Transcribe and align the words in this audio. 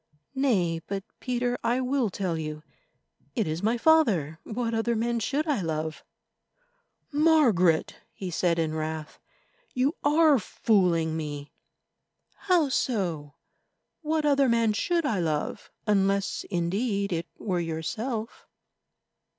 "Nay, 0.33 0.81
but, 0.87 1.03
Peter, 1.19 1.59
I 1.63 1.79
will 1.79 2.09
tell 2.09 2.35
you. 2.35 2.63
It 3.35 3.45
is 3.47 3.61
my 3.61 3.77
father—what 3.77 4.73
other 4.73 4.95
man 4.95 5.19
should 5.19 5.45
I 5.45 5.61
love?" 5.61 6.03
"Margaret!" 7.11 7.97
he 8.11 8.31
said 8.31 8.57
in 8.57 8.73
wrath, 8.73 9.19
"you 9.75 9.95
are 10.03 10.39
fooling 10.39 11.15
me." 11.15 11.51
"How 12.47 12.67
so? 12.69 13.35
What 14.01 14.25
other 14.25 14.49
man 14.49 14.73
should 14.73 15.05
I 15.05 15.19
love—unless, 15.19 16.45
indeed, 16.49 17.13
it 17.13 17.27
were 17.37 17.59
yourself?" 17.59 18.47